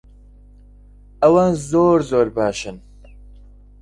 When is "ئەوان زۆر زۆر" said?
1.21-2.27